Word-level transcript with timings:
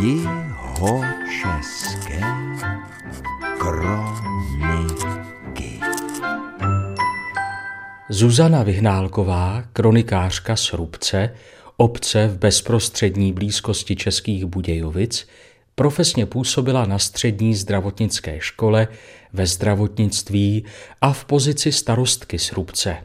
Jihočeské 0.00 1.80
kroniky. 3.58 5.00
Zuzana 8.08 8.62
Vyhnálková, 8.62 9.64
kronikářka 9.72 10.56
z 10.56 10.72
Rubce, 10.72 11.34
obce 11.76 12.28
v 12.28 12.38
bezprostřední 12.38 13.32
blízkosti 13.32 13.96
Českých 13.96 14.44
Budějovic, 14.44 15.28
profesně 15.74 16.26
působila 16.26 16.86
na 16.86 16.98
střední 16.98 17.54
zdravotnické 17.54 18.40
škole, 18.40 18.88
ve 19.32 19.46
zdravotnictví 19.46 20.64
a 21.00 21.12
v 21.12 21.24
pozici 21.24 21.72
starostky 21.72 22.38
z 22.38 22.52
Rubce. 22.52 22.96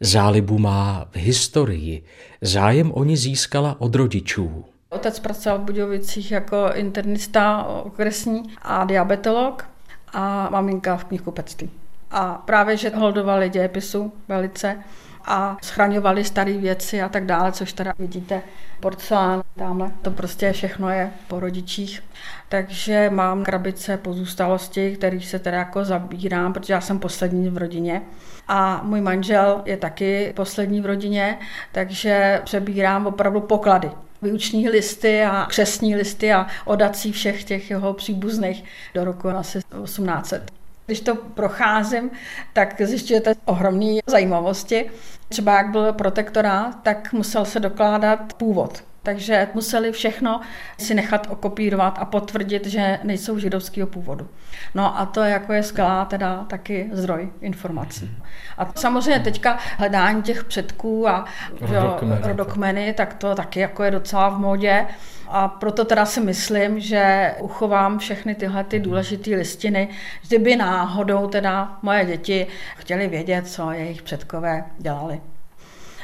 Zálibu 0.00 0.58
má 0.58 1.08
v 1.12 1.16
historii, 1.16 2.04
zájem 2.40 2.92
o 2.92 3.04
ní 3.04 3.16
získala 3.16 3.80
od 3.80 3.94
rodičů. 3.94 4.64
Otec 4.90 5.20
pracoval 5.20 5.58
v 5.58 5.62
Budějovicích 5.62 6.32
jako 6.32 6.70
internista 6.74 7.62
okresní 7.64 8.42
a 8.62 8.84
diabetolog 8.84 9.68
a 10.12 10.48
maminka 10.50 10.96
v 10.96 11.04
knihkupectví. 11.04 11.70
A 12.10 12.42
právě, 12.44 12.76
že 12.76 12.90
holdovali 12.90 13.48
dějepisu 13.48 14.12
velice 14.28 14.76
a 15.24 15.56
schraňovali 15.62 16.24
staré 16.24 16.52
věci 16.52 17.02
a 17.02 17.08
tak 17.08 17.26
dále, 17.26 17.52
což 17.52 17.72
teda 17.72 17.92
vidíte, 17.98 18.42
porcelán 18.80 19.42
tamhle, 19.56 19.90
to 20.02 20.10
prostě 20.10 20.52
všechno 20.52 20.90
je 20.90 21.10
po 21.28 21.40
rodičích. 21.40 22.02
Takže 22.48 23.10
mám 23.10 23.44
krabice 23.44 23.96
pozůstalosti, 23.96 24.96
kterých 24.96 25.26
se 25.28 25.38
teda 25.38 25.58
jako 25.58 25.84
zabírám, 25.84 26.52
protože 26.52 26.72
já 26.72 26.80
jsem 26.80 26.98
poslední 26.98 27.48
v 27.48 27.58
rodině. 27.58 28.02
A 28.48 28.80
můj 28.84 29.00
manžel 29.00 29.62
je 29.64 29.76
taky 29.76 30.32
poslední 30.36 30.80
v 30.80 30.86
rodině, 30.86 31.38
takže 31.72 32.40
přebírám 32.44 33.06
opravdu 33.06 33.40
poklady 33.40 33.90
výuční 34.22 34.68
listy 34.68 35.22
a 35.22 35.46
křesní 35.48 35.96
listy 35.96 36.32
a 36.32 36.46
odací 36.64 37.12
všech 37.12 37.44
těch 37.44 37.70
jeho 37.70 37.92
příbuzných 37.92 38.64
do 38.94 39.04
roku 39.04 39.28
asi 39.28 39.58
1800. 39.84 40.50
Když 40.86 41.00
to 41.00 41.14
procházím, 41.14 42.10
tak 42.52 42.80
zjišťujete 42.80 43.34
ohromné 43.44 43.98
zajímavosti. 44.06 44.90
Třeba 45.28 45.56
jak 45.56 45.70
byl 45.70 45.92
protektorát, 45.92 46.82
tak 46.82 47.12
musel 47.12 47.44
se 47.44 47.60
dokládat 47.60 48.32
původ. 48.32 48.82
Takže 49.02 49.48
museli 49.54 49.92
všechno 49.92 50.40
si 50.78 50.94
nechat 50.94 51.26
okopírovat 51.30 51.98
a 51.98 52.04
potvrdit, 52.04 52.66
že 52.66 52.98
nejsou 53.02 53.38
židovského 53.38 53.86
původu. 53.86 54.28
No 54.74 55.00
a 55.00 55.06
to 55.06 55.20
jako 55.20 55.52
je 55.52 55.62
skvělá 55.62 56.04
teda 56.04 56.44
taky 56.44 56.90
zdroj 56.92 57.32
informací. 57.40 58.10
A 58.58 58.72
samozřejmě 58.76 59.20
teďka 59.20 59.58
hledání 59.78 60.22
těch 60.22 60.44
předků 60.44 61.08
a 61.08 61.24
rodokmeny, 61.60 62.20
rodokmeny 62.24 62.92
tak 62.92 63.14
to 63.14 63.34
taky 63.34 63.60
jako 63.60 63.82
je 63.82 63.90
docela 63.90 64.28
v 64.28 64.38
modě. 64.38 64.86
A 65.28 65.48
proto 65.48 65.84
teda 65.84 66.06
si 66.06 66.20
myslím, 66.20 66.80
že 66.80 67.34
uchovám 67.40 67.98
všechny 67.98 68.34
tyhle 68.34 68.64
ty 68.64 68.78
důležité 68.80 69.30
listiny, 69.30 69.88
kdyby 70.28 70.56
náhodou 70.56 71.26
teda 71.26 71.78
moje 71.82 72.04
děti 72.04 72.46
chtěli 72.76 73.08
vědět, 73.08 73.48
co 73.48 73.70
jejich 73.70 74.02
předkové 74.02 74.64
dělali. 74.78 75.20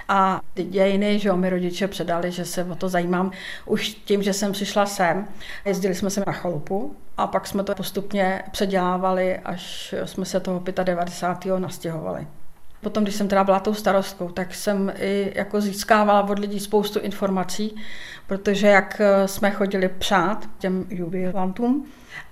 A 0.09 0.41
ty 0.55 0.65
dějiny, 0.65 1.19
že 1.19 1.29
jo, 1.29 1.37
mi 1.37 1.51
rodiče 1.51 1.89
předali, 1.89 2.31
že 2.33 2.45
se 2.45 2.65
o 2.65 2.75
to 2.75 2.89
zajímám 2.89 3.31
už 3.65 3.89
tím, 3.89 4.23
že 4.23 4.33
jsem 4.33 4.53
přišla 4.53 4.87
sem. 4.87 5.29
Jezdili 5.65 5.95
jsme 5.95 6.11
se 6.11 6.23
na 6.27 6.33
chalupu 6.33 6.97
a 7.17 7.27
pak 7.27 7.47
jsme 7.47 7.65
to 7.65 7.75
postupně 7.75 8.43
předělávali, 8.51 9.39
až 9.39 9.95
jsme 10.05 10.25
se 10.25 10.41
toho 10.41 10.62
95. 10.84 11.59
nastěhovali. 11.59 12.27
Potom, 12.81 13.03
když 13.03 13.15
jsem 13.15 13.29
teda 13.29 13.45
byla 13.45 13.61
tou 13.61 13.75
starostkou, 13.75 14.29
tak 14.29 14.55
jsem 14.55 14.93
i 14.99 15.33
jako 15.34 15.61
získávala 15.61 16.23
od 16.31 16.39
lidí 16.39 16.61
spoustu 16.61 17.01
informací, 17.01 17.77
protože 18.27 18.67
jak 18.67 19.01
jsme 19.27 19.51
chodili 19.51 19.89
přát 19.89 20.49
těm 20.59 20.87
jubilantům, 20.91 21.87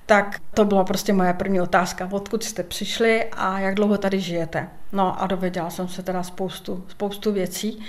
tak 0.06 0.40
to 0.54 0.64
byla 0.64 0.84
prostě 0.84 1.12
moje 1.12 1.32
první 1.32 1.60
otázka, 1.60 2.08
odkud 2.12 2.44
jste 2.44 2.62
přišli 2.62 3.24
a 3.32 3.58
jak 3.58 3.74
dlouho 3.74 3.98
tady 3.98 4.20
žijete. 4.20 4.68
No 4.92 5.22
a 5.22 5.27
dověděla 5.27 5.70
jsem 5.70 5.89
se 5.89 6.02
teda 6.02 6.22
spoustu, 6.22 6.84
spoustu 6.89 7.33
věcí 7.33 7.80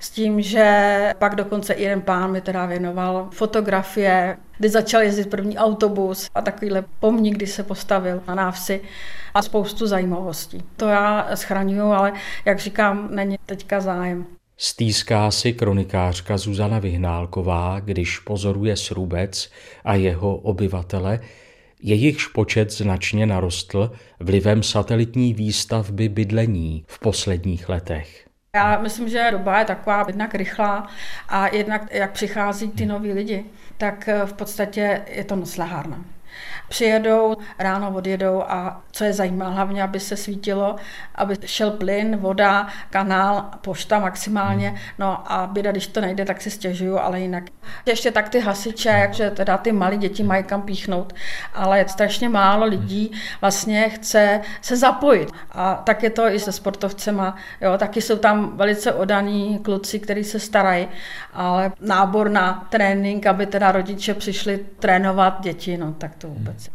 s 0.00 0.10
tím, 0.10 0.42
že 0.42 1.12
pak 1.18 1.34
dokonce 1.34 1.74
jeden 1.74 2.00
pán 2.00 2.32
mi 2.32 2.40
teda 2.40 2.66
věnoval 2.66 3.28
fotografie, 3.32 4.36
kdy 4.58 4.68
začal 4.68 5.02
jezdit 5.02 5.30
první 5.30 5.58
autobus 5.58 6.30
a 6.34 6.40
takovýhle 6.42 6.84
pomník, 7.00 7.34
kdy 7.34 7.46
se 7.46 7.62
postavil 7.62 8.22
na 8.28 8.34
návsi 8.34 8.80
a 9.34 9.42
spoustu 9.42 9.86
zajímavostí. 9.86 10.62
To 10.76 10.88
já 10.88 11.28
schraňuju, 11.34 11.92
ale 11.92 12.12
jak 12.44 12.58
říkám, 12.58 13.08
není 13.10 13.36
teďka 13.46 13.80
zájem. 13.80 14.26
Stýská 14.56 15.30
si 15.30 15.52
kronikářka 15.52 16.38
Zuzana 16.38 16.78
Vyhnálková, 16.78 17.80
když 17.80 18.18
pozoruje 18.18 18.76
Srubec 18.76 19.50
a 19.84 19.94
jeho 19.94 20.36
obyvatele, 20.36 21.20
Jejichž 21.84 22.26
počet 22.26 22.72
značně 22.72 23.26
narostl 23.26 23.92
vlivem 24.20 24.62
satelitní 24.62 25.34
výstavby 25.34 26.08
bydlení 26.08 26.84
v 26.86 26.98
posledních 26.98 27.68
letech. 27.68 28.26
Já 28.56 28.78
myslím, 28.78 29.08
že 29.08 29.28
doba 29.30 29.58
je 29.58 29.64
taková 29.64 30.04
jednak 30.06 30.34
rychlá 30.34 30.86
a 31.28 31.54
jednak 31.54 31.88
jak 31.90 32.12
přichází 32.12 32.70
ty 32.70 32.86
noví 32.86 33.12
lidi, 33.12 33.44
tak 33.78 34.08
v 34.24 34.32
podstatě 34.32 35.02
je 35.06 35.24
to 35.24 35.36
noslehárna 35.36 36.04
přijedou, 36.68 37.36
ráno 37.58 37.90
odjedou 37.94 38.42
a 38.42 38.82
co 38.92 39.04
je 39.04 39.12
zajímá, 39.12 39.48
hlavně, 39.48 39.82
aby 39.82 40.00
se 40.00 40.16
svítilo, 40.16 40.76
aby 41.14 41.36
šel 41.44 41.70
plyn, 41.70 42.16
voda, 42.16 42.66
kanál, 42.90 43.50
pošta 43.60 43.98
maximálně, 43.98 44.68
hmm. 44.68 44.78
no 44.98 45.32
a 45.32 45.46
běda, 45.46 45.70
když 45.70 45.86
to 45.86 46.00
nejde, 46.00 46.24
tak 46.24 46.40
si 46.40 46.50
stěžuju, 46.50 46.98
ale 46.98 47.20
jinak. 47.20 47.44
Ještě 47.86 48.10
tak 48.10 48.28
ty 48.28 48.40
hasiče, 48.40 48.88
jakže 48.88 49.30
teda 49.30 49.58
ty 49.58 49.72
malí 49.72 49.96
děti 49.96 50.22
mají 50.22 50.44
kam 50.44 50.62
píchnout, 50.62 51.12
ale 51.54 51.84
strašně 51.88 52.28
málo 52.28 52.66
lidí 52.66 53.12
vlastně 53.40 53.88
chce 53.88 54.40
se 54.60 54.76
zapojit. 54.76 55.30
A 55.52 55.74
tak 55.74 56.02
je 56.02 56.10
to 56.10 56.28
i 56.28 56.38
se 56.38 56.52
sportovcema, 56.52 57.36
jo, 57.60 57.78
taky 57.78 58.00
jsou 58.00 58.16
tam 58.16 58.56
velice 58.56 58.92
odaní 58.92 59.58
kluci, 59.58 60.00
kteří 60.00 60.24
se 60.24 60.40
starají, 60.40 60.88
ale 61.32 61.72
nábor 61.80 62.30
na 62.30 62.66
trénink, 62.70 63.26
aby 63.26 63.46
teda 63.46 63.72
rodiče 63.72 64.14
přišli 64.14 64.66
trénovat 64.78 65.40
děti, 65.40 65.76
no 65.76 65.92
tak 65.92 66.14
to 66.22 66.28
vůbec. 66.28 66.70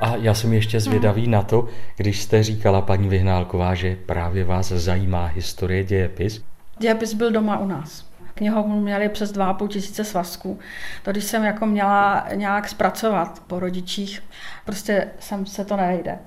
A 0.00 0.16
já 0.16 0.34
jsem 0.34 0.52
ještě 0.52 0.80
zvědavý 0.80 1.28
na 1.28 1.42
to, 1.42 1.68
když 1.96 2.22
jste 2.22 2.42
říkala 2.42 2.82
paní 2.82 3.08
Vyhnálková, 3.08 3.74
že 3.74 3.96
právě 4.06 4.44
vás 4.44 4.68
zajímá 4.68 5.26
historie 5.26 5.84
dějepis. 5.84 6.44
Dějepis 6.78 7.14
byl 7.14 7.30
doma 7.30 7.58
u 7.58 7.66
nás. 7.66 8.06
Knihovnu 8.34 8.80
měli 8.80 9.08
přes 9.08 9.32
2,5 9.32 9.68
tisíce 9.68 10.04
svazků. 10.04 10.58
To, 11.02 11.10
když 11.10 11.24
jsem 11.24 11.44
jako 11.44 11.66
měla 11.66 12.26
nějak 12.34 12.68
zpracovat 12.68 13.42
po 13.46 13.60
rodičích, 13.60 14.22
prostě 14.64 15.08
jsem 15.18 15.46
se 15.46 15.64
to 15.64 15.76
nejde 15.76 16.18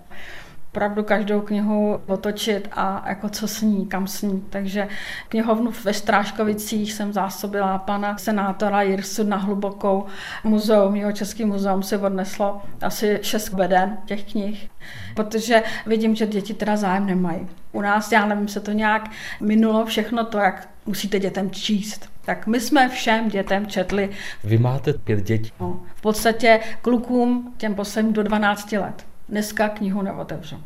opravdu 0.72 1.04
každou 1.04 1.42
knihu 1.42 2.00
otočit 2.08 2.68
a 2.72 3.06
jako 3.10 3.30
co 3.30 3.48
sní, 3.48 3.88
kam 3.88 4.08
sní. 4.08 4.46
Takže 4.50 4.88
knihovnu 5.30 5.72
ve 5.84 5.94
Stráškovicích 5.94 6.94
jsem 6.94 7.14
zásobila 7.14 7.78
pana 7.78 8.18
senátora 8.18 8.82
Jirsu 8.82 9.24
na 9.24 9.38
hlubokou 9.38 10.06
muzeum, 10.44 10.96
jeho 10.96 11.12
český 11.12 11.46
muzeum 11.46 11.84
si 11.84 11.98
odneslo 11.98 12.62
asi 12.82 13.20
šest 13.22 13.50
beden 13.50 13.98
těch 14.06 14.32
knih, 14.32 14.70
protože 15.16 15.64
vidím, 15.86 16.16
že 16.16 16.28
děti 16.28 16.54
teda 16.54 16.78
zájem 16.78 17.06
nemají. 17.06 17.48
U 17.72 17.82
nás, 17.82 18.12
já 18.12 18.26
nevím, 18.26 18.48
se 18.48 18.60
to 18.60 18.72
nějak 18.72 19.12
minulo 19.42 19.86
všechno 19.86 20.26
to, 20.26 20.38
jak 20.38 20.70
musíte 20.86 21.20
dětem 21.20 21.52
číst. 21.52 22.10
Tak 22.26 22.48
my 22.48 22.60
jsme 22.60 22.90
všem 22.90 23.30
dětem 23.30 23.68
četli. 23.68 24.10
Vy 24.44 24.58
máte 24.58 24.94
pět 24.94 25.24
dětí. 25.24 25.52
No, 25.60 25.80
v 25.96 26.02
podstatě 26.02 26.60
klukům 26.82 27.54
těm 27.58 27.76
posledním 27.76 28.14
do 28.14 28.24
12 28.24 28.72
let 28.72 29.09
dneska 29.30 29.70
knihu 29.70 30.02
neotevřu. 30.02 30.64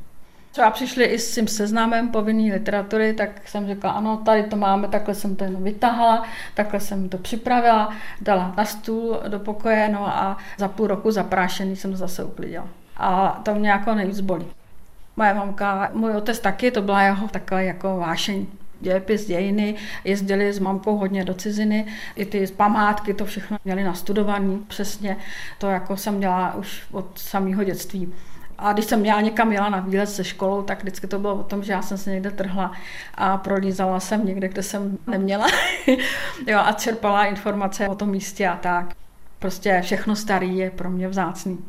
Třeba 0.52 0.72
přišli 0.72 1.05
i 1.05 1.20
s 1.20 1.35
tím 1.35 1.47
seznamem 1.47 2.09
povinné 2.09 2.53
literatury, 2.53 3.14
tak 3.14 3.47
jsem 3.47 3.67
řekla, 3.67 3.91
ano, 3.91 4.17
tady 4.17 4.43
to 4.43 4.55
máme, 4.55 4.87
takhle 4.87 5.16
jsem 5.16 5.35
to 5.35 5.46
vytahala, 5.46 6.23
takhle 6.53 6.79
jsem 6.79 7.09
to 7.09 7.17
připravila, 7.17 7.93
dala 8.22 8.53
na 8.58 8.66
stůl 8.66 9.20
do 9.28 9.40
pokoje, 9.40 9.90
no 9.90 10.08
a 10.08 10.37
za 10.58 10.67
půl 10.67 10.87
roku 10.87 11.11
zaprášený 11.11 11.76
jsem 11.76 11.96
zase 11.96 12.23
uklidila. 12.23 12.67
A 12.97 13.41
to 13.43 13.55
mě 13.55 13.70
jako 13.70 13.96
nejvíc 13.96 14.20
bolí. 14.20 14.46
Moje 15.17 15.34
mamka, 15.34 15.90
můj 15.93 16.16
otec 16.16 16.40
taky, 16.40 16.72
to 16.72 16.82
byla 16.82 17.02
jeho 17.02 17.28
taková 17.28 17.61
jako 17.61 17.97
vášeň 17.97 18.46
dějepis, 18.79 19.26
dějiny, 19.26 19.76
jezdili 20.03 20.53
s 20.53 20.59
mamkou 20.59 20.97
hodně 20.97 21.26
do 21.26 21.34
ciziny, 21.34 21.85
i 22.16 22.26
ty 22.26 22.47
památky, 22.47 23.14
to 23.14 23.26
všechno 23.26 23.58
měli 23.66 23.84
nastudovaný 23.84 24.66
přesně, 24.67 25.17
to 25.58 25.67
jako 25.67 25.97
jsem 25.97 26.20
dělala 26.20 26.55
už 26.55 26.84
od 26.91 27.20
samého 27.20 27.64
dětství 27.64 28.14
a 28.63 28.73
když 28.73 28.85
jsem 28.85 29.05
já 29.05 29.21
někam 29.21 29.51
jela 29.51 29.69
na 29.69 29.79
výlet 29.79 30.09
se 30.09 30.23
školou, 30.23 30.61
tak 30.61 30.81
vždycky 30.81 31.07
to 31.07 31.19
bylo 31.19 31.35
o 31.35 31.43
tom, 31.43 31.63
že 31.63 31.71
já 31.71 31.81
jsem 31.81 31.97
se 31.97 32.11
někde 32.11 32.31
trhla 32.31 32.71
a 33.15 33.37
prolízala 33.37 33.99
jsem 33.99 34.25
někde, 34.25 34.47
kde 34.47 34.63
jsem 34.63 34.97
neměla 35.07 35.47
jo, 36.47 36.59
a 36.59 36.71
čerpala 36.71 37.25
informace 37.25 37.87
o 37.87 37.95
tom 37.95 38.09
místě 38.09 38.47
a 38.47 38.55
tak. 38.55 38.93
Prostě 39.39 39.81
všechno 39.83 40.15
starý 40.15 40.57
je 40.57 40.71
pro 40.71 40.89
mě 40.89 41.07
vzácný. 41.07 41.59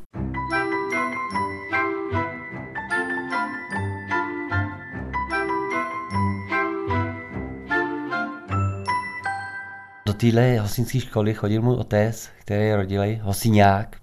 Do 10.06 10.14
téhle 10.17 10.58
hostinské 10.58 11.00
školy 11.00 11.35
chodil 11.35 11.62
můj 11.62 11.76
otec, 11.76 12.31
který 12.38 12.64
je 12.64 12.76
rodilej, 12.76 13.20
hosiňák, 13.23 13.96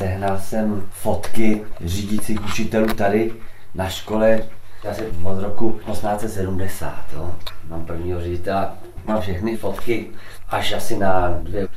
Sehnal 0.00 0.38
jsem 0.38 0.82
fotky 0.90 1.62
řídících 1.84 2.44
učitelů 2.44 2.86
tady 2.86 3.32
na 3.74 3.88
škole 3.88 4.42
asi 4.90 5.02
od 5.22 5.40
roku 5.40 5.80
1870. 5.86 6.94
Jo. 7.12 7.30
Mám 7.68 7.86
prvního 7.86 8.20
ředitele, 8.20 8.68
mám 9.06 9.20
všechny 9.20 9.56
fotky 9.56 10.06
až 10.48 10.72
asi 10.72 10.98
na 10.98 11.28
dvě. 11.42 11.68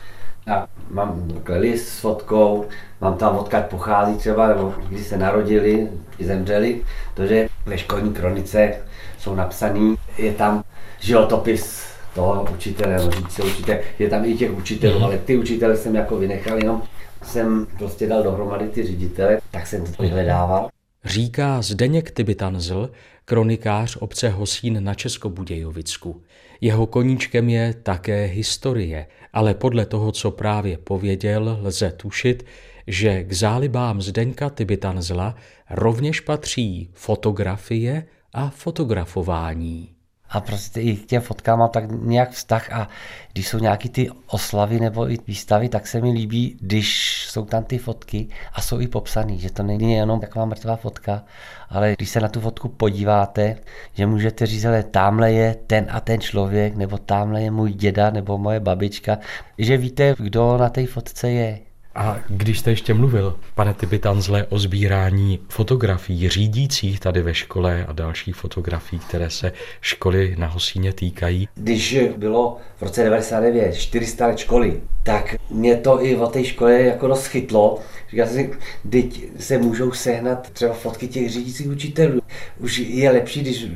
A 0.54 0.68
mám 0.90 1.28
kleli 1.44 1.78
s 1.78 2.00
fotkou, 2.00 2.66
mám 3.02 3.18
tam 3.18 3.38
odkud 3.38 3.64
pochází 3.70 4.18
třeba, 4.18 4.48
nebo 4.48 4.74
když 4.90 5.08
se 5.08 5.18
narodili, 5.18 5.90
zemřeli, 6.20 6.82
protože 7.14 7.48
ve 7.66 7.78
školní 7.78 8.14
kronice 8.14 8.74
jsou 9.18 9.36
napsaný, 9.36 9.96
je 10.18 10.34
tam 10.34 10.64
životopis 11.00 11.93
toho 12.16 12.48
učitele, 12.54 13.12
říct 13.12 13.40
učitele, 13.40 13.80
je 14.00 14.10
tam 14.10 14.26
i 14.26 14.34
těch 14.36 14.58
učitelů, 14.58 15.00
mm. 15.00 15.06
ale 15.06 15.18
ty 15.18 15.38
učitele 15.38 15.78
jsem 15.78 15.96
jako 15.96 16.18
vynechal, 16.18 16.58
jenom 16.58 16.82
jsem 17.24 17.68
prostě 17.78 18.08
dal 18.08 18.24
dohromady 18.24 18.68
ty 18.68 18.84
ředitele, 18.84 19.42
tak 19.52 19.68
jsem 19.68 19.86
to 19.86 20.04
vyhledával. 20.04 20.70
Říká 21.06 21.62
Zdeněk 21.62 22.12
Tybitanzl, 22.12 22.90
kronikář 23.26 23.98
obce 24.00 24.30
Hosín 24.30 24.84
na 24.84 24.94
Českobudějovicku. 24.94 26.22
Jeho 26.62 26.88
koníčkem 26.88 27.50
je 27.50 27.74
také 27.84 28.26
historie, 28.26 29.08
ale 29.34 29.54
podle 29.54 29.86
toho, 29.86 30.12
co 30.12 30.32
právě 30.32 30.78
pověděl, 30.78 31.60
lze 31.62 31.92
tušit, 31.92 32.46
že 32.88 33.24
k 33.24 33.34
zálibám 33.34 34.02
Zdenka 34.02 34.50
Tybitanzla 34.50 35.36
rovněž 35.70 36.20
patří 36.20 36.90
fotografie 36.94 38.06
a 38.34 38.50
fotografování 38.50 39.93
a 40.34 40.42
prostě 40.42 40.82
i 40.82 40.96
k 40.96 41.06
těm 41.06 41.22
fotkám 41.22 41.60
mám 41.60 41.70
tak 41.70 41.84
nějak 41.92 42.32
vztah 42.32 42.72
a 42.72 42.88
když 43.34 43.48
jsou 43.48 43.60
nějaký 43.60 43.90
ty 43.90 44.10
oslavy 44.28 44.80
nebo 44.80 45.12
i 45.12 45.18
výstavy, 45.28 45.70
tak 45.70 45.88
se 45.88 46.02
mi 46.02 46.12
líbí, 46.12 46.58
když 46.62 47.20
jsou 47.30 47.46
tam 47.46 47.64
ty 47.64 47.78
fotky 47.78 48.28
a 48.54 48.62
jsou 48.62 48.80
i 48.80 48.88
popsaný, 48.88 49.40
že 49.40 49.52
to 49.52 49.64
není 49.64 49.94
jenom 49.94 50.20
taková 50.20 50.46
mrtvá 50.46 50.76
fotka, 50.76 51.24
ale 51.70 51.94
když 51.98 52.10
se 52.10 52.20
na 52.20 52.28
tu 52.28 52.42
fotku 52.42 52.70
podíváte, 52.70 53.56
že 53.94 54.06
můžete 54.06 54.46
říct, 54.46 54.62
že 54.62 54.84
tamhle 54.92 55.32
je 55.32 55.56
ten 55.68 55.88
a 55.90 56.00
ten 56.00 56.22
člověk, 56.22 56.76
nebo 56.76 56.98
tamhle 56.98 57.42
je 57.42 57.52
můj 57.52 57.74
děda, 57.74 58.10
nebo 58.10 58.38
moje 58.38 58.60
babička, 58.60 59.18
že 59.58 59.78
víte, 59.78 60.16
kdo 60.18 60.58
na 60.58 60.70
té 60.70 60.88
fotce 60.88 61.30
je. 61.30 61.73
A 61.96 62.20
když 62.28 62.60
jste 62.60 62.72
ještě 62.72 62.94
mluvil, 62.94 63.40
pane 63.56 63.74
Tybitanzle, 63.74 64.46
o 64.50 64.60
sbírání 64.60 65.40
fotografií 65.50 66.30
řídících 66.30 67.00
tady 67.00 67.22
ve 67.22 67.34
škole 67.34 67.86
a 67.88 67.94
dalších 67.94 68.36
fotografií, 68.36 69.00
které 69.00 69.30
se 69.30 69.52
školy 69.82 70.36
na 70.38 70.48
Hosíně 70.48 70.94
týkají. 70.94 71.48
Když 71.56 71.98
bylo 72.18 72.58
v 72.78 72.82
roce 72.82 73.04
99 73.04 73.76
400 73.76 74.28
let 74.28 74.38
školy, 74.38 74.82
tak 75.04 75.36
mě 75.50 75.76
to 75.76 76.06
i 76.06 76.16
o 76.16 76.28
té 76.28 76.44
škole 76.44 76.82
jako 76.82 77.08
dost 77.08 77.28
chytlo. 77.28 77.80
Říkal 78.10 78.28
jsem 78.28 78.36
si, 78.36 78.52
teď 78.90 79.24
se 79.40 79.58
můžou 79.58 79.92
sehnat 79.92 80.50
třeba 80.50 80.74
fotky 80.74 81.08
těch 81.08 81.30
řídících 81.30 81.68
učitelů. 81.68 82.22
Už 82.60 82.78
je 82.78 83.12
lepší, 83.12 83.42
když 83.42 83.68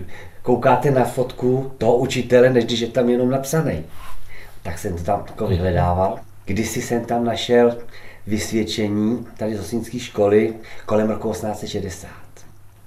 koukáte 0.41 0.91
na 0.91 1.05
fotku 1.05 1.71
toho 1.77 1.97
učitele, 1.97 2.49
než 2.49 2.65
když 2.65 2.79
je 2.79 2.87
tam 2.87 3.09
jenom 3.09 3.29
napsaný. 3.29 3.83
Tak 4.63 4.79
jsem 4.79 4.97
to 4.97 5.03
tam 5.03 5.23
jako 5.27 5.47
vyhledával. 5.47 6.19
Kdysi 6.45 6.81
jsem 6.81 7.05
tam 7.05 7.25
našel 7.25 7.77
vysvědčení 8.27 9.27
tady 9.37 9.57
z 9.57 9.59
Osinské 9.59 9.99
školy 9.99 10.53
kolem 10.85 11.09
roku 11.09 11.31
1860. 11.31 12.09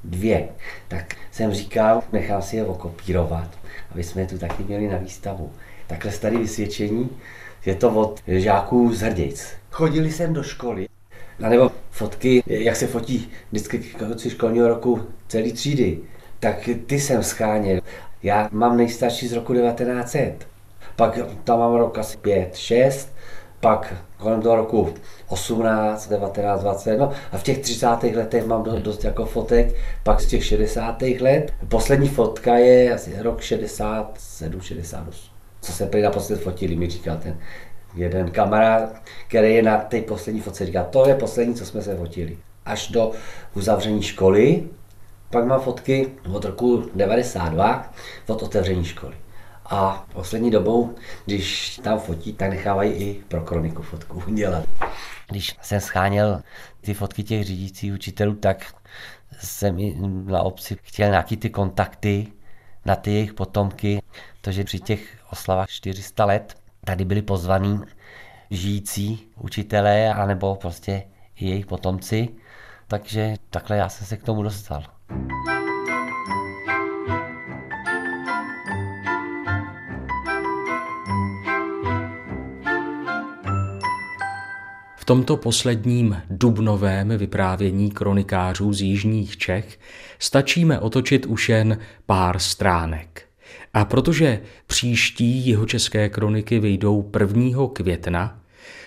Dvě. 0.04 0.48
Tak 0.88 1.16
jsem 1.32 1.52
říkal, 1.52 2.02
nechám 2.12 2.42
si 2.42 2.56
je 2.56 2.66
okopírovat, 2.66 3.48
aby 3.90 4.04
jsme 4.04 4.22
je 4.22 4.26
tu 4.26 4.38
taky 4.38 4.64
měli 4.64 4.88
na 4.88 4.98
výstavu. 4.98 5.52
Takhle 5.86 6.12
starý 6.12 6.36
vysvědčení, 6.36 7.10
je 7.66 7.74
to 7.74 7.90
od 7.90 8.20
žáků 8.26 8.94
z 8.94 9.00
Hrdic. 9.00 9.48
Chodili 9.70 10.12
jsem 10.12 10.32
do 10.32 10.42
školy, 10.42 10.88
a 11.42 11.48
nebo 11.48 11.70
fotky, 11.90 12.42
jak 12.46 12.76
se 12.76 12.86
fotí 12.86 13.30
vždycky 13.50 13.78
k 13.78 13.98
konci 13.98 14.30
školního 14.30 14.68
roku 14.68 15.00
celý 15.28 15.52
třídy, 15.52 15.98
tak 16.40 16.68
ty 16.86 17.00
jsem 17.00 17.22
scháněl. 17.22 17.80
Já 18.22 18.48
mám 18.52 18.76
nejstarší 18.76 19.28
z 19.28 19.32
roku 19.32 19.54
1900. 19.54 20.48
Pak 20.96 21.18
tam 21.44 21.58
mám 21.58 21.74
rok 21.74 21.98
asi 21.98 22.16
5, 22.16 22.56
6, 22.56 23.12
pak 23.60 23.94
kolem 24.18 24.42
toho 24.42 24.56
roku 24.56 24.94
18, 25.28 26.08
19, 26.08 26.60
20, 26.60 26.96
no 26.96 27.10
a 27.32 27.38
v 27.38 27.42
těch 27.42 27.58
30. 27.58 27.86
letech 28.02 28.46
mám 28.46 28.62
dost, 28.62 28.82
dost 28.82 29.04
jako 29.04 29.24
fotek, 29.24 29.74
pak 30.02 30.20
z 30.20 30.26
těch 30.26 30.44
60. 30.44 31.02
let. 31.02 31.52
Poslední 31.68 32.08
fotka 32.08 32.54
je 32.54 32.94
asi 32.94 33.14
rok 33.18 33.40
67, 33.40 34.60
68. 34.60 35.30
Co 35.60 35.72
se 35.72 35.86
prý 35.86 36.02
naposled 36.02 36.40
fotili, 36.40 36.76
mi 36.76 36.90
říkal 36.90 37.16
ten 37.16 37.38
jeden 37.94 38.30
kamarád, 38.30 39.02
který 39.28 39.54
je 39.54 39.62
na 39.62 39.76
té 39.76 40.00
poslední 40.00 40.40
fotce, 40.40 40.66
říká, 40.66 40.84
to 40.84 41.08
je 41.08 41.14
poslední, 41.14 41.54
co 41.54 41.66
jsme 41.66 41.82
se 41.82 41.96
fotili. 41.96 42.38
Až 42.66 42.88
do 42.88 43.10
uzavření 43.54 44.02
školy, 44.02 44.64
pak 45.30 45.44
mám 45.44 45.60
fotky 45.60 46.08
od 46.32 46.44
roku 46.44 46.90
92, 46.94 47.92
od 48.26 48.42
otevření 48.42 48.84
školy. 48.84 49.14
A 49.70 50.06
poslední 50.12 50.50
dobou, 50.50 50.94
když 51.26 51.80
tam 51.84 51.98
fotí, 51.98 52.32
tak 52.32 52.50
nechávají 52.50 52.92
i 52.92 53.24
pro 53.28 53.40
kroniku 53.40 53.82
fotku 53.82 54.22
dělat. 54.34 54.64
Když 55.28 55.56
jsem 55.62 55.80
scháněl 55.80 56.42
ty 56.80 56.94
fotky 56.94 57.22
těch 57.22 57.44
řídících 57.44 57.94
učitelů, 57.94 58.34
tak 58.34 58.74
jsem 59.40 59.76
na 60.26 60.42
obci 60.42 60.76
chtěl 60.82 61.10
nějaký 61.10 61.36
ty 61.36 61.50
kontakty 61.50 62.26
na 62.84 62.96
ty 62.96 63.10
jejich 63.10 63.34
potomky, 63.34 64.02
protože 64.40 64.64
při 64.64 64.80
těch 64.80 65.18
oslavách 65.30 65.68
400 65.68 66.24
let 66.24 66.56
tady 66.84 67.04
byli 67.04 67.22
pozvaní 67.22 67.80
žijící 68.50 69.28
učitelé, 69.36 70.14
anebo 70.14 70.54
prostě 70.54 71.02
i 71.36 71.48
jejich 71.48 71.66
potomci, 71.66 72.28
takže 72.88 73.34
takhle 73.50 73.76
já 73.76 73.88
jsem 73.88 74.06
se 74.06 74.16
k 74.16 74.22
tomu 74.22 74.42
dostal. 74.42 74.82
Tomto 85.10 85.36
posledním 85.36 86.16
dubnovém 86.30 87.08
vyprávění 87.08 87.90
kronikářů 87.90 88.72
z 88.72 88.80
jižních 88.80 89.36
Čech 89.36 89.80
stačíme 90.18 90.78
otočit 90.78 91.26
už 91.26 91.48
jen 91.48 91.78
pár 92.06 92.38
stránek. 92.38 93.22
A 93.74 93.84
protože 93.84 94.40
příští 94.66 95.46
jeho 95.46 95.66
české 95.66 96.08
kroniky 96.08 96.58
vyjdou 96.58 97.10
1. 97.20 97.58
května, 97.72 98.40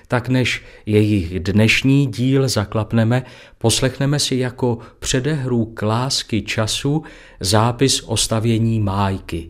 tak 0.08 0.30
než 0.30 0.64
jejich 0.86 1.40
dnešní 1.40 2.08
díl 2.08 2.48
zaklapneme, 2.48 3.24
poslechneme 3.58 4.20
si 4.20 4.36
jako 4.36 4.78
předehru 5.00 5.66
klásky 5.66 6.42
času 6.42 7.04
zápis 7.40 8.04
o 8.06 8.18
stavění 8.18 8.80
májky. 8.80 9.50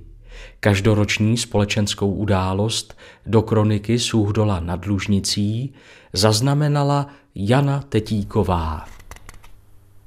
Každoroční 0.63 1.37
společenskou 1.37 2.11
událost 2.11 2.97
do 3.25 3.41
kroniky 3.41 3.99
Suhdola 3.99 4.59
nad 4.59 4.85
Lužnicí 4.85 5.73
zaznamenala 6.13 7.07
Jana 7.35 7.83
Tetíková. 7.89 8.85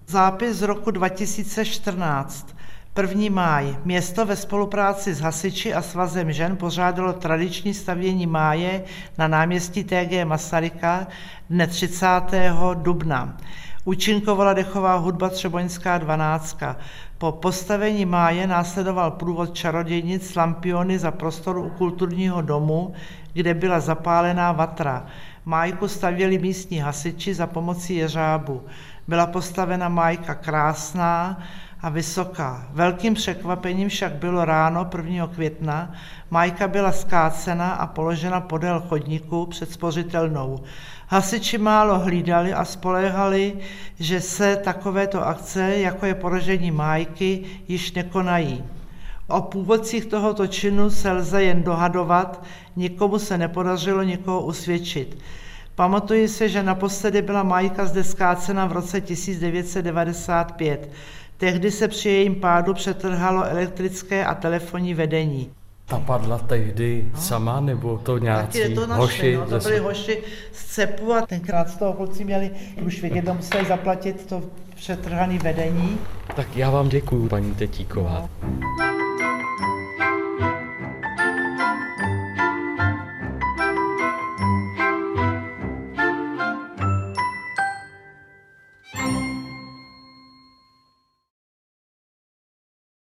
Zápis 0.07 0.57
z 0.57 0.63
roku 0.63 0.91
2014. 0.91 2.57
1. 3.01 3.23
máj. 3.31 3.77
Město 3.85 4.27
ve 4.27 4.37
spolupráci 4.37 5.15
s 5.15 5.21
hasiči 5.21 5.75
a 5.75 5.83
svazem 5.83 6.33
žen 6.33 6.57
pořádalo 6.57 7.13
tradiční 7.13 7.75
stavění 7.75 8.27
máje 8.27 8.85
na 9.19 9.29
náměstí 9.29 9.85
TG 9.85 10.25
Masaryka 10.25 11.07
dne 11.51 11.67
30. 11.67 12.07
dubna. 12.75 13.37
Účinkovala 13.87 14.53
dechová 14.53 14.97
hudba 14.97 15.29
Třeboňská 15.29 15.99
12. 15.99 16.59
Po 17.19 17.33
postavení 17.33 18.05
máje 18.05 18.47
následoval 18.47 19.11
průvod 19.11 19.55
čarodějnic 19.55 20.35
lampiony 20.35 20.99
za 20.99 21.11
prostoru 21.11 21.63
u 21.63 21.71
kulturního 21.71 22.43
domu, 22.43 22.95
kde 23.33 23.55
byla 23.55 23.81
zapálená 23.81 24.53
vatra. 24.53 25.07
Májku 25.45 25.89
stavěli 25.89 26.39
místní 26.39 26.79
hasiči 26.79 27.35
za 27.35 27.47
pomocí 27.47 27.97
jeřábu. 27.97 28.63
Byla 29.09 29.27
postavena 29.27 29.89
májka 29.89 30.35
krásná 30.35 31.43
a 31.87 31.89
vysoká. 31.89 32.67
Velkým 32.73 33.15
překvapením 33.15 33.89
však 33.89 34.13
bylo 34.13 34.45
ráno 34.45 34.91
1. 34.97 35.27
května. 35.27 35.93
Májka 36.31 36.69
byla 36.69 36.93
skácena 36.93 37.71
a 37.71 37.87
položena 37.87 38.41
podél 38.41 38.81
chodníku 38.89 39.47
před 39.47 39.73
spořitelnou. 39.73 40.61
Hasiči 41.07 41.59
málo 41.59 41.99
hlídali 41.99 42.55
a 42.55 42.65
spoléhali, 42.65 43.59
že 43.99 44.21
se 44.21 44.57
takovéto 44.57 45.27
akce, 45.27 45.77
jako 45.79 46.07
je 46.07 46.15
porožení 46.15 46.71
májky, 46.71 47.45
již 47.69 47.93
nekonají. 47.93 48.65
O 49.29 49.41
původcích 49.43 50.07
tohoto 50.07 50.47
činu 50.47 50.91
se 50.91 51.13
lze 51.13 51.43
jen 51.43 51.63
dohadovat, 51.63 52.45
nikomu 52.77 53.19
se 53.19 53.39
nepodařilo 53.39 54.03
nikoho 54.03 54.41
usvědčit. 54.43 55.19
Pamatuji 55.75 56.29
se, 56.29 56.49
že 56.49 56.63
naposledy 56.63 57.23
byla 57.23 57.43
Majka 57.43 57.87
zde 57.87 58.05
skácena 58.05 58.67
v 58.67 58.73
roce 58.73 59.01
1995. 59.01 60.91
Tehdy 61.37 61.71
se 61.71 61.89
při 61.89 62.09
jejím 62.09 62.35
pádu 62.35 62.75
přetrhalo 62.75 63.45
elektrické 63.45 64.25
a 64.25 64.35
telefonní 64.35 64.95
vedení. 64.95 65.51
Ta 65.87 65.99
padla 65.99 66.39
tehdy 66.39 67.11
sama, 67.17 67.61
nebo 67.61 67.99
to 67.99 68.19
nějací 68.19 68.61
Taky 68.61 68.75
to 68.75 68.87
našli, 68.87 69.05
hoši? 69.05 69.37
no, 69.37 69.47
to 69.47 69.59
byli 69.59 69.79
hoši 69.79 70.23
z 70.53 70.65
CEPu 70.65 71.13
a 71.13 71.27
tenkrát 71.27 71.69
z 71.69 71.77
toho 71.77 71.93
kluci 71.93 72.25
měli, 72.25 72.51
už 72.87 73.03
vědět, 73.03 73.25
museli 73.37 73.65
zaplatit 73.65 74.27
to 74.27 74.43
přetrhané 74.75 75.39
vedení. 75.39 75.99
Tak 76.37 76.57
já 76.57 76.71
vám 76.71 76.89
děkuju, 76.89 77.29
paní 77.29 77.55
Tetíková. 77.55 78.29
No. 78.43 78.86